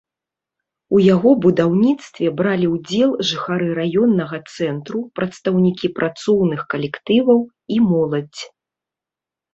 [0.99, 7.39] У яго будаўніцтве бралі ўдзел жыхары раённага цэнтру, прадстаўнікі працоўных калектываў
[7.77, 8.43] і моладзь.